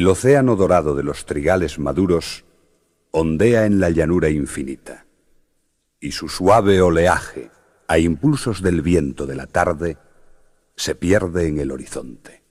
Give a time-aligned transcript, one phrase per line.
[0.00, 2.46] El océano dorado de los trigales maduros
[3.10, 5.04] ondea en la llanura infinita,
[6.00, 7.50] y su suave oleaje,
[7.86, 9.98] a impulsos del viento de la tarde,
[10.74, 12.42] se pierde en el horizonte.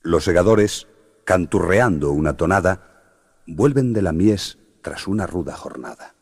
[0.00, 0.86] Los segadores,
[1.24, 6.14] canturreando una tonada, vuelven de la mies tras una ruda jornada.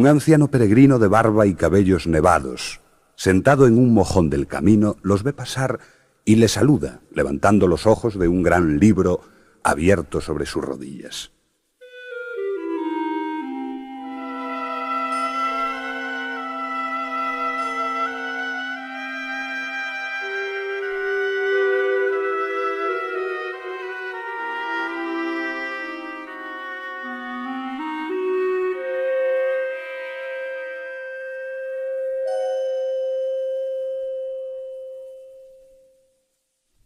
[0.00, 2.80] Un anciano peregrino de barba y cabellos nevados,
[3.16, 5.78] sentado en un mojón del camino, los ve pasar
[6.24, 9.20] y le saluda, levantando los ojos de un gran libro
[9.62, 11.32] abierto sobre sus rodillas.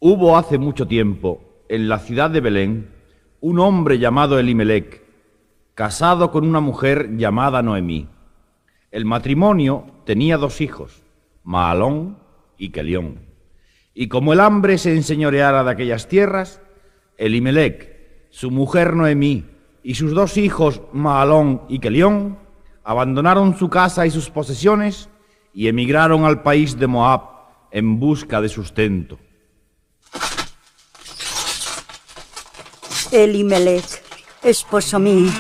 [0.06, 2.90] Hubo hace mucho tiempo, en la ciudad de Belén,
[3.40, 5.02] un hombre llamado Elimelech,
[5.74, 8.06] casado con una mujer llamada Noemí.
[8.90, 11.02] El matrimonio tenía dos hijos,
[11.42, 12.18] Maalón
[12.58, 13.20] y Kelión.
[13.94, 16.60] Y como el hambre se enseñoreara de aquellas tierras,
[17.16, 19.46] Elimelech, su mujer Noemí
[19.82, 22.36] y sus dos hijos Maalón y Kelión
[22.84, 25.08] abandonaron su casa y sus posesiones
[25.54, 27.22] y emigraron al país de Moab
[27.70, 29.18] en busca de sustento.
[33.14, 34.02] Elimelech,
[34.42, 35.30] esposo mío,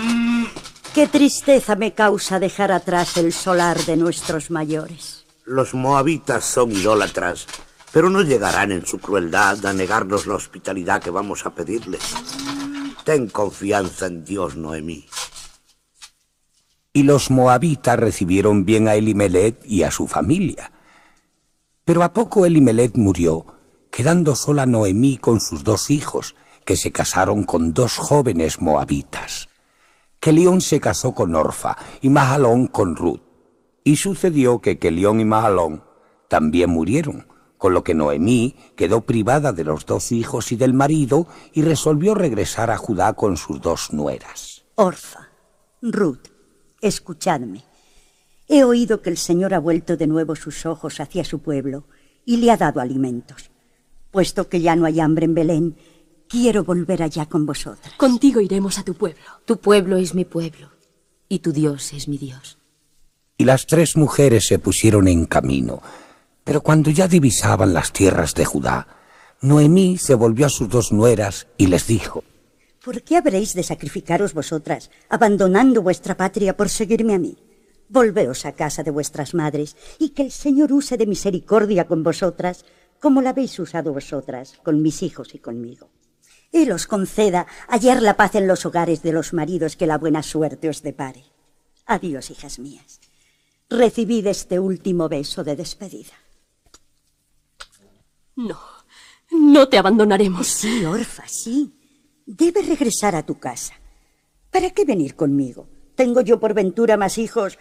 [0.94, 5.24] qué tristeza me causa dejar atrás el solar de nuestros mayores.
[5.44, 7.48] Los moabitas son idólatras,
[7.92, 12.14] pero no llegarán en su crueldad a negarnos la hospitalidad que vamos a pedirles.
[13.02, 15.06] Ten confianza en Dios, Noemí.
[16.92, 20.70] Y los moabitas recibieron bien a Elimelech y a su familia.
[21.84, 23.46] Pero a poco Elimelech murió,
[23.90, 29.48] quedando sola Noemí con sus dos hijos, que se casaron con dos jóvenes moabitas.
[30.20, 33.20] Kelión se casó con Orfa y Mahalón con Ruth.
[33.84, 35.84] Y sucedió que Kelión y Mahalón
[36.28, 37.26] también murieron,
[37.58, 42.14] con lo que Noemí quedó privada de los dos hijos y del marido y resolvió
[42.14, 44.64] regresar a Judá con sus dos nueras.
[44.76, 45.28] Orfa,
[45.82, 46.28] Ruth,
[46.80, 47.62] escuchadme.
[48.48, 51.84] He oído que el Señor ha vuelto de nuevo sus ojos hacia su pueblo
[52.24, 53.50] y le ha dado alimentos.
[54.10, 55.76] Puesto que ya no hay hambre en Belén,
[56.34, 57.94] Quiero volver allá con vosotras.
[57.96, 59.22] Contigo iremos a tu pueblo.
[59.44, 60.68] Tu pueblo es mi pueblo
[61.28, 62.58] y tu Dios es mi Dios.
[63.38, 65.80] Y las tres mujeres se pusieron en camino.
[66.42, 68.88] Pero cuando ya divisaban las tierras de Judá,
[69.42, 72.24] Noemí se volvió a sus dos nueras y les dijo,
[72.84, 77.36] ¿Por qué habréis de sacrificaros vosotras, abandonando vuestra patria por seguirme a mí?
[77.88, 82.64] Volveos a casa de vuestras madres, y que el Señor use de misericordia con vosotras,
[82.98, 85.90] como la habéis usado vosotras, con mis hijos y conmigo
[86.54, 90.22] y los conceda hallar la paz en los hogares de los maridos que la buena
[90.22, 91.24] suerte os depare.
[91.84, 93.00] Adiós, hijas mías.
[93.68, 96.14] Recibid este último beso de despedida.
[98.36, 98.60] No,
[99.32, 100.46] no te abandonaremos.
[100.46, 101.72] Sí, Orfa, sí.
[102.24, 103.74] Debes regresar a tu casa.
[104.50, 105.66] ¿Para qué venir conmigo?
[105.96, 107.58] ¿Tengo yo por ventura más hijos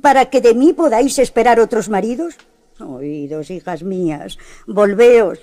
[0.00, 2.36] para que de mí podáis esperar otros maridos?
[2.78, 5.40] Oídos, hijas mías, volveos,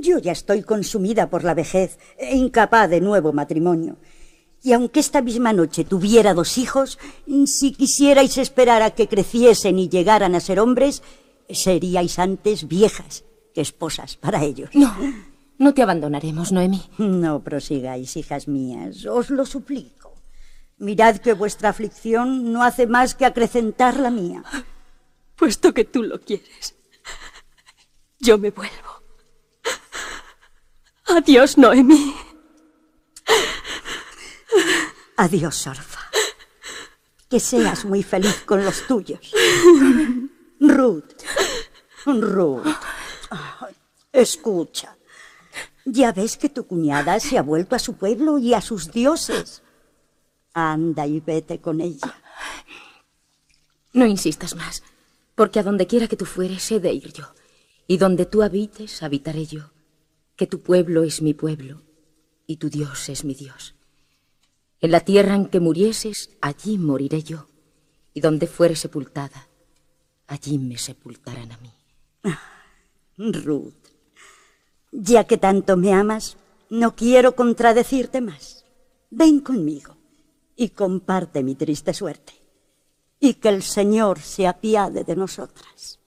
[0.00, 3.96] yo ya estoy consumida por la vejez e incapaz de nuevo matrimonio.
[4.62, 6.98] Y aunque esta misma noche tuviera dos hijos,
[7.46, 11.02] si quisierais esperar a que creciesen y llegaran a ser hombres,
[11.50, 13.24] seríais antes viejas
[13.54, 14.70] que esposas para ellos.
[14.72, 14.94] No,
[15.58, 16.82] no te abandonaremos, Noemi.
[16.98, 20.14] No prosigáis, hijas mías, os lo suplico.
[20.78, 24.42] Mirad que vuestra aflicción no hace más que acrecentar la mía.
[25.36, 26.74] Puesto que tú lo quieres,
[28.18, 28.93] yo me vuelvo.
[31.16, 32.12] Adiós, Noemi.
[35.16, 36.10] Adiós, Orfa.
[37.30, 39.32] Que seas muy feliz con los tuyos.
[40.58, 41.22] Ruth.
[42.04, 42.66] Ruth.
[44.12, 44.96] Escucha,
[45.84, 49.62] ya ves que tu cuñada se ha vuelto a su pueblo y a sus dioses.
[50.52, 52.14] Anda y vete con ella.
[53.92, 54.82] No insistas más,
[55.36, 57.26] porque a donde quiera que tú fueres he de ir yo,
[57.86, 59.73] y donde tú habites habitaré yo,
[60.36, 61.82] que tu pueblo es mi pueblo
[62.46, 63.74] y tu Dios es mi Dios.
[64.80, 67.48] En la tierra en que murieses, allí moriré yo,
[68.12, 69.48] y donde fuere sepultada,
[70.26, 71.72] allí me sepultarán a mí.
[73.16, 73.72] Ruth,
[74.92, 76.36] ya que tanto me amas,
[76.68, 78.64] no quiero contradecirte más.
[79.10, 79.96] Ven conmigo
[80.56, 82.34] y comparte mi triste suerte,
[83.20, 86.00] y que el Señor se apiade de nosotras.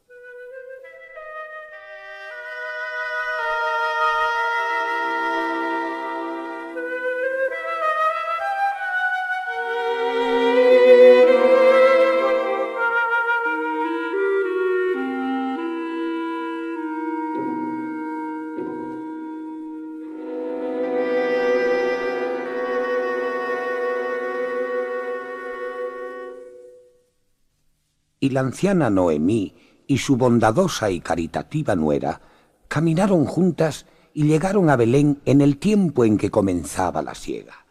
[28.27, 29.55] Y la anciana Noemí
[29.87, 32.21] y su bondadosa y caritativa nuera
[32.67, 37.65] caminaron juntas y llegaron a Belén en el tiempo en que comenzaba la siega.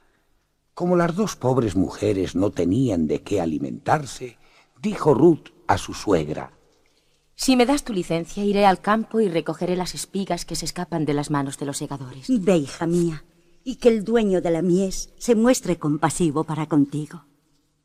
[0.72, 4.38] Como las dos pobres mujeres no tenían de qué alimentarse,
[4.80, 6.52] dijo Ruth a su suegra,
[7.34, 11.04] Si me das tu licencia, iré al campo y recogeré las espigas que se escapan
[11.04, 12.28] de las manos de los segadores.
[12.28, 13.24] Ve, hija mía,
[13.62, 17.26] y que el dueño de la mies se muestre compasivo para contigo.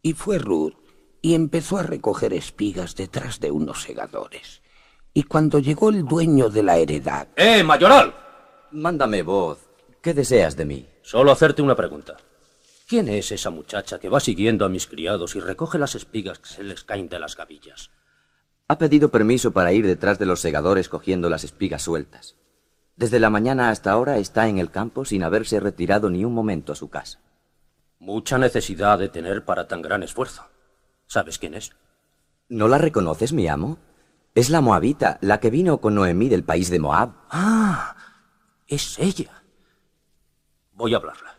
[0.02, 0.81] Y fue Ruth
[1.22, 4.62] y empezó a recoger espigas detrás de unos segadores.
[5.14, 7.28] Y cuando llegó el dueño de la heredad...
[7.36, 8.16] ¡Eh, mayoral!
[8.72, 9.70] Mándame voz.
[10.02, 10.88] ¿Qué deseas de mí?
[11.04, 12.18] Solo hacerte una pregunta.
[12.88, 16.50] ¿Quién es esa muchacha que va siguiendo a mis criados y recoge las espigas que
[16.50, 17.92] se les caen de las gavillas?
[18.68, 22.36] Ha pedido permiso para ir detrás de los segadores cogiendo las espigas sueltas.
[22.96, 26.72] Desde la mañana hasta ahora está en el campo sin haberse retirado ni un momento
[26.72, 27.20] a su casa.
[28.00, 30.51] Mucha necesidad de tener para tan gran esfuerzo.
[31.12, 31.74] ¿Sabes quién es?
[32.48, 33.80] ¿No la reconoces, mi amo?
[34.34, 37.16] Es la moabita, la que vino con Noemí del país de Moab.
[37.30, 37.98] Ah,
[38.66, 39.44] es ella.
[40.72, 41.38] Voy a hablarla.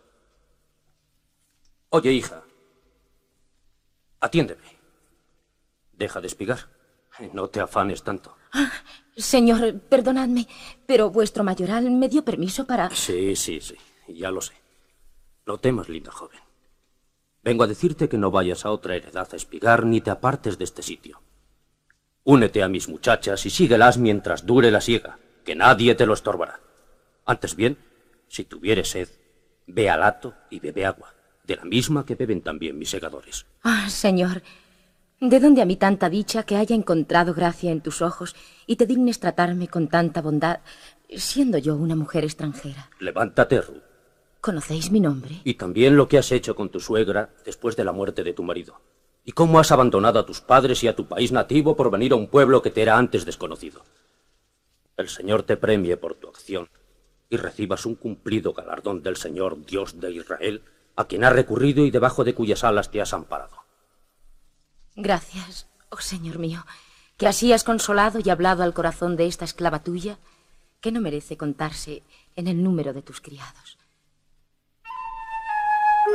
[1.89, 2.43] Oye, hija.
[4.21, 4.79] Atiéndeme.
[5.95, 6.69] Deja de espigar.
[7.33, 8.37] No te afanes tanto.
[8.53, 8.71] Ah,
[9.17, 10.49] señor, perdonadme,
[10.85, 12.91] pero vuestro mayoral me dio permiso para...
[12.91, 13.79] Sí, sí, sí.
[14.07, 14.53] Ya lo sé.
[15.47, 16.42] No temas, linda joven.
[17.43, 20.65] Vengo a decirte que no vayas a otra heredad a espigar ni te apartes de
[20.65, 21.21] este sitio.
[22.25, 26.61] Únete a mis muchachas y síguelas mientras dure la siega, que nadie te lo estorbará.
[27.27, 27.79] Antes bien,
[28.29, 29.09] si tuvieres sed,
[29.67, 33.45] ve al hato y bebe agua, de la misma que beben también mis segadores.
[33.65, 34.43] Ah, señor,
[35.21, 38.87] ¿de dónde a mí tanta dicha que haya encontrado gracia en tus ojos y te
[38.87, 40.61] dignes tratarme con tanta bondad,
[41.09, 42.89] siendo yo una mujer extranjera?
[43.01, 43.92] Levántate, Ruth.
[44.43, 45.41] ¿Conocéis mi nombre?
[45.45, 48.43] Y también lo que has hecho con tu suegra después de la muerte de tu
[48.43, 48.81] marido.
[49.25, 52.17] Y cómo has abandonado a tus padres y a tu país nativo por venir a
[52.17, 53.85] un pueblo que te era antes desconocido.
[54.97, 56.69] El Señor te premie por tu acción
[57.31, 60.65] y recibas un cumplido galardón del Señor Dios de Israel,
[60.97, 63.59] a quien has recurrido y debajo de cuyas alas te has amparado.
[64.97, 66.67] Gracias, oh Señor mío,
[67.17, 70.19] que así has consolado y hablado al corazón de esta esclava tuya,
[70.81, 72.03] que no merece contarse
[72.35, 73.79] en el número de tus criados.
[76.05, 76.09] Y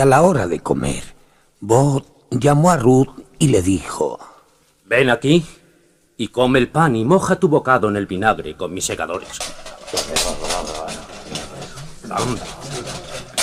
[0.00, 1.02] a la hora de comer,
[1.60, 4.18] Bot llamó a Ruth y le dijo,
[4.84, 5.44] Ven aquí
[6.18, 9.38] y come el pan y moja tu bocado en el vinagre con mis segadores.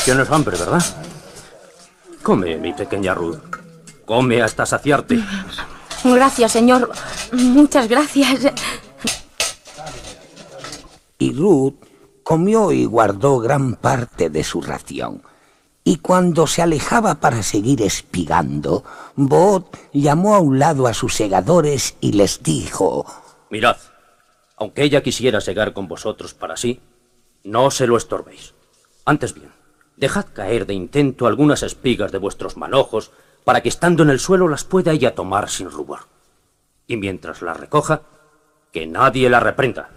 [0.06, 0.84] Tienes hambre, ¿verdad?
[2.24, 3.58] Come, mi pequeña Ruth.
[4.06, 5.20] Come hasta saciarte.
[6.06, 6.90] Gracias, señor.
[7.34, 8.48] Muchas gracias.
[11.20, 11.76] Y Ruth
[12.24, 15.22] comió y guardó gran parte de su ración.
[15.84, 21.96] Y cuando se alejaba para seguir espigando, Bot llamó a un lado a sus segadores
[22.00, 23.06] y les dijo,
[23.50, 23.76] Mirad,
[24.56, 26.80] aunque ella quisiera segar con vosotros para sí,
[27.44, 28.54] no se lo estorbéis.
[29.04, 29.52] Antes bien,
[30.04, 33.12] dejad caer de intento algunas espigas de vuestros manojos
[33.46, 36.02] para que estando en el suelo las pueda ella tomar sin rubor.
[36.88, 38.02] Y mientras las recoja,
[38.74, 39.92] que nadie la reprenda.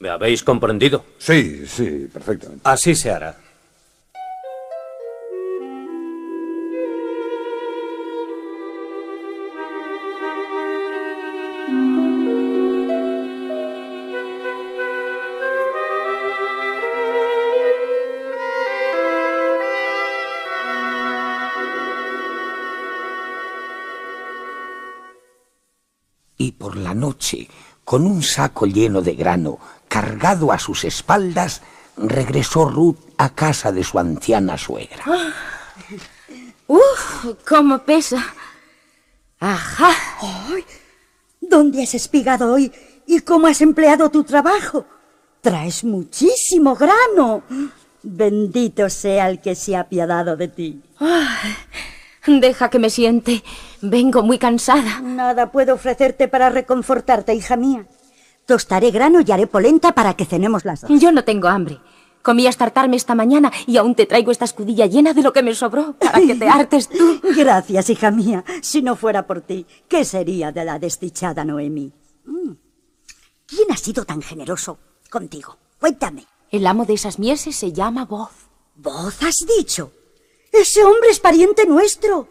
[0.00, 1.04] ¿Me habéis comprendido?
[1.18, 2.62] Sí, sí, perfectamente.
[2.64, 3.36] Así se hará.
[27.30, 27.48] Noche,
[27.84, 29.58] con un saco lleno de grano
[29.88, 31.62] cargado a sus espaldas,
[31.96, 35.04] regresó Ruth a casa de su anciana suegra.
[36.66, 37.26] ¡Uf!
[37.48, 38.24] ¡Cómo pesa!
[39.40, 39.90] ¡Ajá!
[40.20, 40.64] ¡Ay!
[41.40, 42.72] ¿Dónde has espigado hoy
[43.06, 44.86] y cómo has empleado tu trabajo?
[45.40, 47.42] Traes muchísimo grano.
[48.02, 50.82] Bendito sea el que se ha apiadado de ti.
[50.98, 51.56] Ay,
[52.26, 53.42] deja que me siente.
[53.80, 55.00] Vengo muy cansada.
[55.00, 57.86] Nada puedo ofrecerte para reconfortarte, hija mía.
[58.46, 60.90] Tostaré grano y haré polenta para que cenemos las dos.
[61.00, 61.78] Yo no tengo hambre.
[62.22, 65.42] Comí hasta hartarme esta mañana y aún te traigo esta escudilla llena de lo que
[65.42, 67.20] me sobró para que te hartes tú.
[67.34, 68.44] Gracias, hija mía.
[68.60, 71.92] Si no fuera por ti, ¿qué sería de la desdichada Noemí?
[72.26, 72.52] Mm.
[73.46, 75.56] ¿Quién ha sido tan generoso contigo?
[75.78, 76.26] Cuéntame.
[76.50, 78.32] El amo de esas mieses se llama Voz.
[78.74, 79.92] ¿Voz has dicho?
[80.52, 82.28] Ese hombre es pariente nuestro,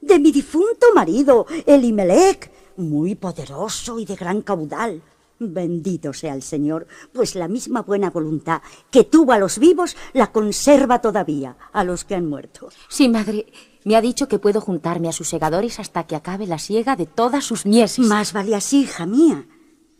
[0.00, 5.02] de mi difunto marido, Elimelech, muy poderoso y de gran caudal.
[5.38, 10.30] Bendito sea el Señor, pues la misma buena voluntad que tuvo a los vivos la
[10.30, 12.68] conserva todavía a los que han muerto.
[12.88, 13.46] Sí, madre.
[13.84, 17.06] Me ha dicho que puedo juntarme a sus segadores hasta que acabe la siega de
[17.06, 18.06] todas sus mieses.
[18.06, 19.46] Más vale así, hija mía.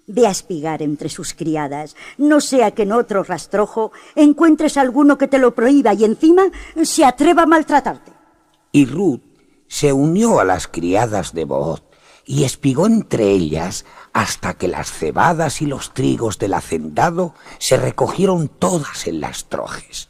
[0.07, 5.29] Ve a espigar entre sus criadas, no sea que en otro rastrojo encuentres alguno que
[5.29, 6.45] te lo prohíba y encima
[6.83, 8.13] se atreva a maltratarte.
[8.73, 9.21] Y Ruth
[9.69, 11.83] se unió a las criadas de Booz
[12.25, 18.49] y espigó entre ellas hasta que las cebadas y los trigos del hacendado se recogieron
[18.49, 20.09] todas en las trojes.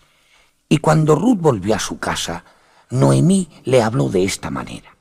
[0.69, 2.45] Y cuando Ruth volvió a su casa,
[2.89, 4.97] Noemí le habló de esta manera.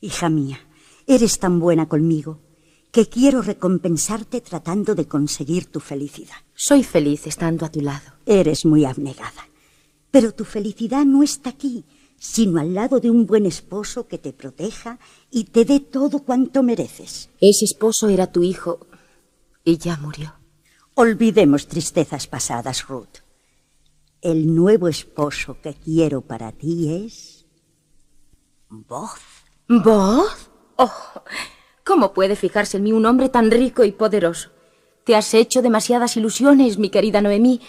[0.00, 0.60] Hija mía,
[1.06, 2.38] eres tan buena conmigo
[2.92, 6.36] que quiero recompensarte tratando de conseguir tu felicidad.
[6.54, 8.12] Soy feliz estando a tu lado.
[8.26, 9.48] Eres muy abnegada.
[10.10, 11.86] Pero tu felicidad no está aquí,
[12.18, 14.98] sino al lado de un buen esposo que te proteja
[15.30, 17.30] y te dé todo cuanto mereces.
[17.40, 18.86] Ese esposo era tu hijo
[19.64, 20.34] y ya murió.
[20.94, 23.20] Olvidemos tristezas pasadas, Ruth.
[24.20, 27.46] El nuevo esposo que quiero para ti es...
[28.68, 29.18] Voz.
[29.66, 30.50] ¿Voz?
[30.76, 30.90] Oh,
[31.84, 34.50] ¿cómo puede fijarse en mí un hombre tan rico y poderoso?
[35.04, 37.60] Te has hecho demasiadas ilusiones, mi querida Noemí.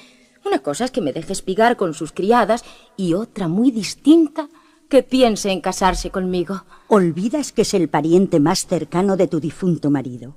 [0.45, 2.63] Una cosa es que me deje espigar con sus criadas
[2.97, 4.49] y otra muy distinta
[4.89, 6.65] que piense en casarse conmigo.
[6.87, 10.35] Olvidas que es el pariente más cercano de tu difunto marido.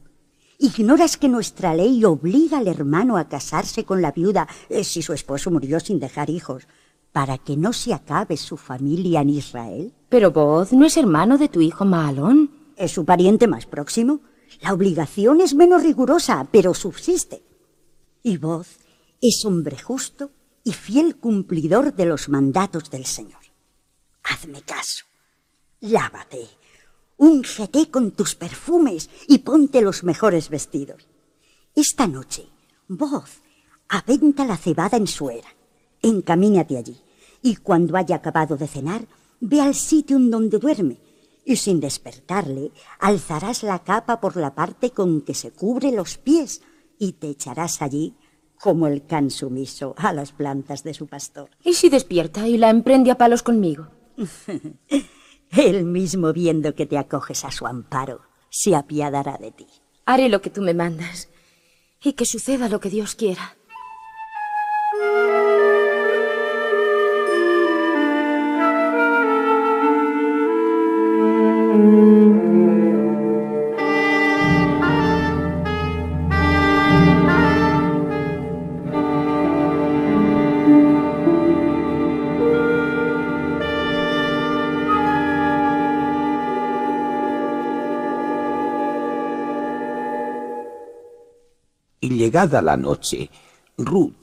[0.59, 5.13] Ignoras que nuestra ley obliga al hermano a casarse con la viuda eh, si su
[5.13, 6.67] esposo murió sin dejar hijos,
[7.13, 9.93] para que no se acabe su familia en Israel.
[10.09, 12.56] Pero Boz no es hermano de tu hijo Maalón.
[12.77, 14.21] Es su pariente más próximo.
[14.61, 17.43] La obligación es menos rigurosa, pero subsiste.
[18.23, 18.79] Y Boz
[19.21, 20.31] es hombre justo
[20.63, 23.41] y fiel cumplidor de los mandatos del Señor.
[24.25, 25.05] Hazme caso.
[25.81, 26.47] Lávate,
[27.17, 31.07] úngete con tus perfumes y ponte los mejores vestidos.
[31.75, 32.49] Esta noche,
[32.89, 33.43] voz,
[33.89, 35.49] aventa la cebada en su era.
[36.03, 37.01] Encamínate allí
[37.43, 39.07] y cuando haya acabado de cenar,
[39.41, 40.99] ve al sitio en donde duerme
[41.47, 46.61] y sin despertarle alzarás la capa por la parte con que se cubre los pies
[46.99, 48.17] y te echarás allí
[48.61, 51.51] como el can sumiso a las plantas de su pastor.
[51.63, 53.89] ¿Y si despierta y la emprende a palos conmigo?
[55.51, 59.67] Él mismo viendo que te acoges a su amparo, se apiadará de ti.
[60.05, 61.29] Haré lo que tú me mandas
[62.03, 63.57] y que suceda lo que Dios quiera.
[92.27, 93.31] Llegada la noche,
[93.79, 94.15] Ruth,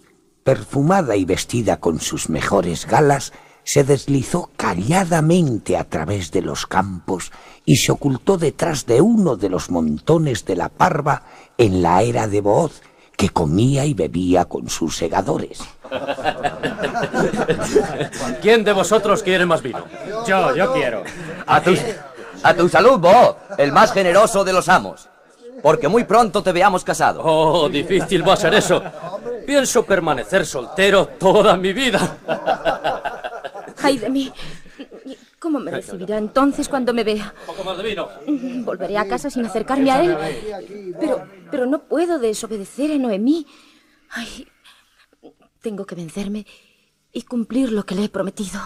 [0.43, 3.31] perfumada y vestida con sus mejores galas,
[3.63, 7.31] se deslizó calladamente a través de los campos
[7.63, 11.23] y se ocultó detrás de uno de los montones de la parva
[11.57, 12.81] en la era de Booz,
[13.15, 15.61] que comía y bebía con sus segadores.
[18.41, 19.85] ¿Quién de vosotros quiere más vino?
[20.27, 21.03] Yo, yo quiero.
[21.47, 21.73] A tu,
[22.43, 25.07] a tu salud, Booz, el más generoso de los amos.
[25.63, 27.21] Porque muy pronto te veamos casado.
[27.23, 28.83] Oh, difícil va a ser eso.
[29.47, 32.17] Pienso permanecer soltero toda mi vida.
[33.81, 34.31] ¡Ay de mí!
[35.39, 37.33] ¿Cómo me recibirá entonces cuando me vea?
[37.47, 38.09] Un poco más de vino.
[38.65, 40.95] Volveré a casa sin acercarme a él.
[40.99, 43.47] Pero, pero no puedo desobedecer a Noemí.
[44.09, 44.45] Ay,
[45.61, 46.45] tengo que vencerme
[47.13, 48.59] y cumplir lo que le he prometido.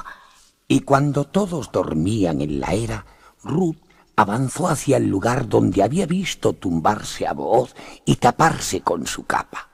[0.67, 3.05] Y cuando todos dormían en la era,
[3.43, 3.86] Ruth
[4.17, 9.69] avanzó hacia el lugar donde había visto tumbarse a Booz y taparse con su capa.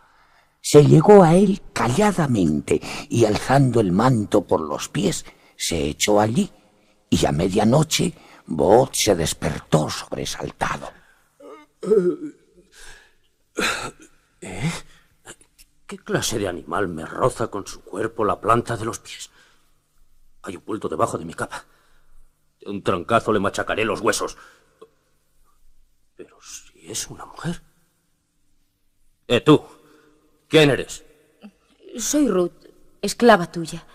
[0.59, 6.51] Se llegó a él calladamente y alzando el manto por los pies, se echó allí
[7.09, 8.13] y a medianoche
[8.45, 10.91] Booz se despertó sobresaltado.
[14.41, 14.71] ¿Eh?
[15.87, 19.29] ¿Qué clase de animal me roza con su cuerpo la planta de los pies?
[20.41, 21.65] Hay un bulto debajo de mi capa.
[22.63, 24.37] De un trancazo le machacaré los huesos.
[26.15, 27.61] Pero si es una mujer.
[29.27, 29.61] ¿Eh, tú?
[30.47, 31.03] ¿Quién eres?
[31.97, 32.51] Soy Ruth,
[33.01, 33.85] esclava tuya.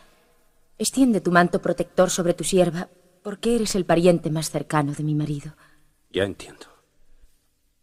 [0.78, 2.88] Extiende tu manto protector sobre tu sierva,
[3.22, 5.54] porque eres el pariente más cercano de mi marido.
[6.10, 6.66] Ya entiendo.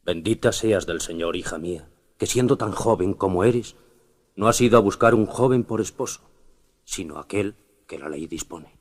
[0.04, 3.76] Bendita seas del Señor, hija mía, que siendo tan joven como eres,
[4.36, 6.22] no has ido a buscar un joven por esposo,
[6.84, 7.56] sino aquel
[7.88, 8.78] que la ley dispone.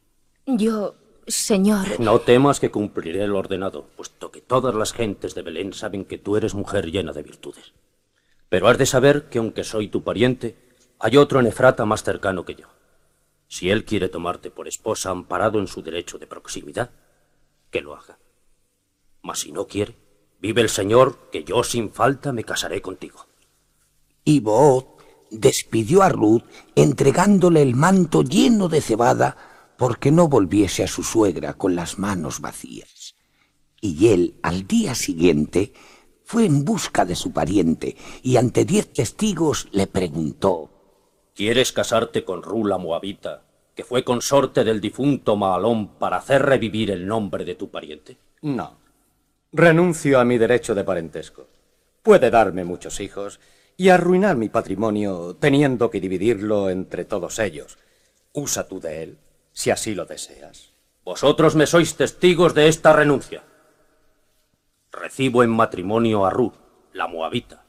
[0.46, 2.00] Yo, señor...
[2.00, 6.18] No temas que cumpliré el ordenado, puesto que todas las gentes de Belén saben que
[6.18, 7.72] tú eres mujer llena de virtudes.
[8.48, 10.56] Pero has de saber que aunque soy tu pariente,
[10.98, 12.68] hay otro en Efrata más cercano que yo.
[13.48, 16.90] Si él quiere tomarte por esposa amparado en su derecho de proximidad,
[17.70, 18.18] que lo haga.
[19.22, 19.96] Mas si no quiere,
[20.40, 23.26] vive el Señor, que yo sin falta me casaré contigo.
[24.24, 26.42] Y Boot despidió a Ruth
[26.74, 32.40] entregándole el manto lleno de cebada porque no volviese a su suegra con las manos
[32.40, 33.16] vacías.
[33.80, 35.72] Y él, al día siguiente,
[36.24, 40.70] fue en busca de su pariente y ante diez testigos le preguntó
[41.34, 43.42] ¿Quieres casarte con Rula Moabita,
[43.74, 48.16] que fue consorte del difunto Maalón para hacer revivir el nombre de tu pariente?
[48.42, 48.78] No.
[49.52, 51.48] Renuncio a mi derecho de parentesco.
[52.02, 53.40] Puede darme muchos hijos
[53.76, 57.78] y arruinar mi patrimonio teniendo que dividirlo entre todos ellos.
[58.32, 59.18] Usa tú de él,
[59.54, 60.74] si así lo deseas.
[61.04, 63.42] Vosotros me sois testigos de esta renuncia.
[64.92, 66.54] Recibo en matrimonio a Ruth,
[66.92, 67.64] la moabita,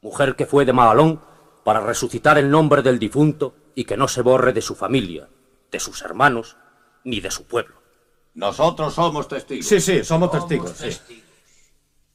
[0.00, 1.20] mujer que fue de Maalón
[1.64, 5.28] para resucitar el nombre del difunto y que no se borre de su familia,
[5.70, 6.56] de sus hermanos,
[7.04, 7.76] ni de su pueblo.
[8.34, 9.66] Nosotros somos testigos.
[9.66, 10.74] Sí, sí, somos, testigos.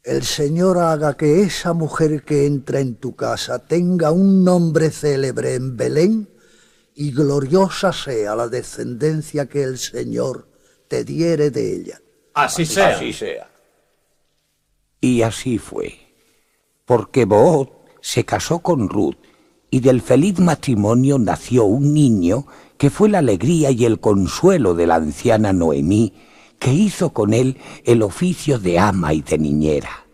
[0.03, 5.55] El Señor haga que esa mujer que entra en tu casa tenga un nombre célebre
[5.55, 6.30] en Belén
[7.01, 10.47] y gloriosa sea la descendencia que el Señor
[10.87, 11.99] te diere de ella.
[12.35, 12.95] Así, sea.
[12.95, 13.49] Así sea.
[14.99, 15.97] Y así fue,
[16.85, 19.15] porque Boot se casó con Ruth
[19.71, 22.45] y del feliz matrimonio nació un niño
[22.77, 26.13] que fue la alegría y el consuelo de la anciana Noemí,
[26.59, 30.05] que hizo con él el oficio de ama y de niñera.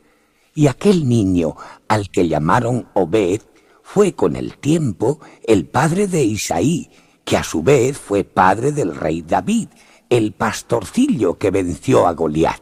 [0.55, 1.57] Y aquel niño,
[1.89, 3.41] al que llamaron Obed,
[3.89, 6.89] fue con el tiempo el padre de Isaí,
[7.23, 9.69] que a su vez fue padre del rey David,
[10.09, 12.61] el pastorcillo que venció a Goliat.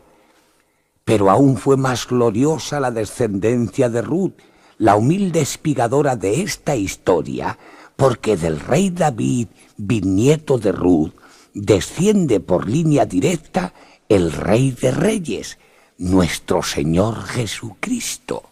[1.03, 4.35] Pero aún fue más gloriosa la descendencia de Ruth,
[4.77, 7.57] la humilde espigadora de esta historia,
[7.95, 11.13] porque del rey David, bisnieto de Ruth,
[11.55, 13.73] desciende por línea directa
[14.09, 15.57] el rey de reyes,
[15.97, 18.43] nuestro Señor Jesucristo.